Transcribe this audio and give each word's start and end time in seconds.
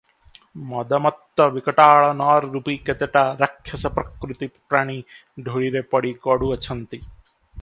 ମଦମତ୍ତ 0.69 1.45
ବିକଟାଳ 1.57 2.07
ନରରୂପୀ 2.21 2.75
କେତେଟା 2.89 3.23
ରାକ୍ଷସପ୍ରକୃତି 3.43 4.51
ପ୍ରାଣୀ 4.57 4.99
ଧୂଳିରେ 5.51 5.85
ପଡ଼ି 5.95 6.17
ଗଡ଼ୁ 6.27 6.53
ଅଛନ୍ତି। 6.59 7.03